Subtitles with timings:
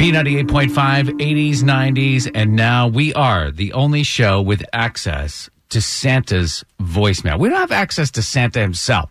[0.00, 0.70] B98.5,
[1.20, 7.38] 80s, 90s, and now we are the only show with access to Santa's voicemail.
[7.38, 9.10] We don't have access to Santa himself,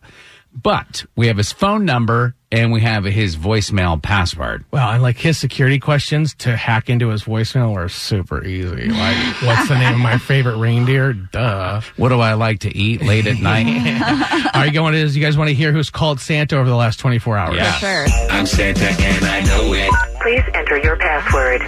[0.54, 4.66] but we have his phone number and we have his voicemail password.
[4.72, 8.90] Well, and like his security questions to hack into his voicemail are super easy.
[8.90, 11.14] Like, what's the name of my favorite reindeer?
[11.14, 11.80] Duh.
[11.96, 14.52] What do I like to eat late at night?
[14.54, 17.00] Are you going to, you guys want to hear who's called Santa over the last
[17.00, 17.56] 24 hours?
[17.56, 17.72] Yeah.
[17.78, 18.06] Sure.
[18.30, 20.03] I'm Santa and I know it.
[20.24, 21.62] Please enter your password.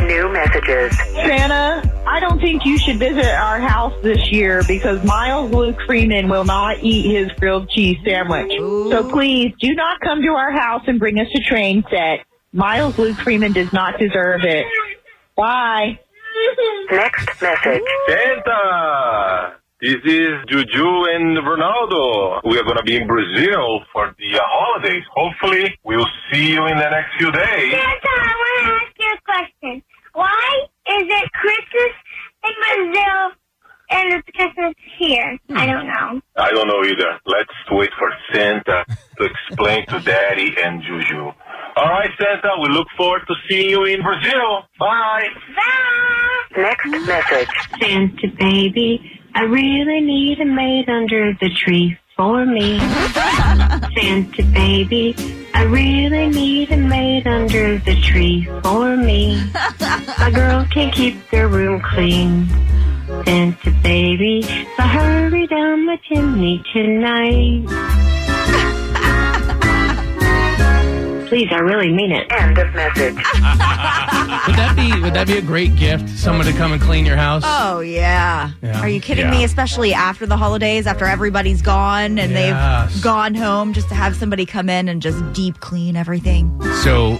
[0.00, 0.96] New messages.
[1.12, 6.30] Santa, I don't think you should visit our house this year because Miles Luke Freeman
[6.30, 8.52] will not eat his grilled cheese sandwich.
[8.58, 12.24] So please do not come to our house and bring us a train set.
[12.52, 14.64] Miles Luke Freeman does not deserve it.
[15.36, 16.00] Bye.
[16.90, 17.82] Next message.
[18.08, 19.59] Santa!
[19.82, 22.40] This is Juju and Ronaldo.
[22.44, 25.02] We are going to be in Brazil for the uh, holidays.
[25.14, 27.72] Hopefully, we'll see you in the next few days.
[27.72, 29.82] Santa, I want to ask you a question.
[30.12, 31.94] Why is it Christmas
[32.44, 32.54] in
[32.92, 33.32] Brazil
[33.90, 35.38] and it's Christmas here?
[35.56, 36.20] I don't know.
[36.36, 37.18] I don't know either.
[37.24, 38.84] Let's wait for Santa
[39.16, 41.32] to explain to Daddy and Juju.
[41.76, 44.64] All right, Santa, we look forward to seeing you in Brazil.
[44.78, 45.24] Bye.
[45.56, 46.62] Bye.
[46.62, 47.48] Next message.
[47.80, 52.78] Santa baby, I really need a maid under the tree for me.
[53.96, 55.14] Santa baby,
[55.54, 59.40] I really need a maid under the tree for me.
[60.18, 62.48] My girl can't keep their room clean.
[63.24, 67.66] Santa baby, so hurry down my chimney tonight.
[71.28, 72.26] Please, I really mean it.
[72.32, 73.14] End of message.
[74.46, 76.08] Would that be, would that be a great gift?
[76.10, 77.42] Someone to come and clean your house?
[77.44, 78.50] Oh yeah.
[78.62, 78.80] Yeah.
[78.80, 79.30] Are you kidding Yeah.
[79.30, 79.44] me?
[79.44, 82.92] Especially after the holidays, after everybody's gone and Yes.
[82.94, 86.50] they've gone home, just to have somebody come in and just deep clean everything.
[86.82, 87.18] So,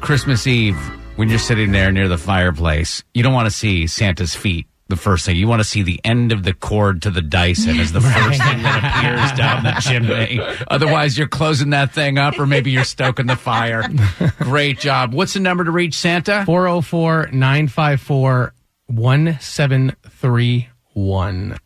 [0.00, 0.76] Christmas Eve,
[1.16, 4.66] when you're sitting there near the fireplace, you don't want to see Santa's feet.
[4.88, 7.80] The first thing you want to see the end of the cord to the Dyson
[7.80, 10.38] is the first thing that appears down the chimney.
[10.68, 13.82] Otherwise, you're closing that thing up, or maybe you're stoking the fire.
[14.38, 15.14] Great job.
[15.14, 16.44] What's the number to reach Santa?
[16.44, 18.52] 404 954
[18.86, 21.56] 1731.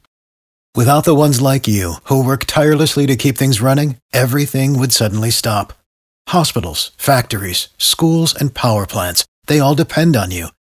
[0.76, 5.32] Without the ones like you, who work tirelessly to keep things running, everything would suddenly
[5.32, 5.72] stop.
[6.28, 10.48] Hospitals, factories, schools, and power plants, they all depend on you.